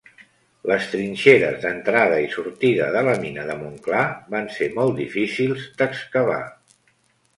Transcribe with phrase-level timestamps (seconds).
[0.69, 4.03] Les trinxeres d'entrada i sortida de la mina de Montclar
[4.37, 6.43] van ser molt difícils d'excavar.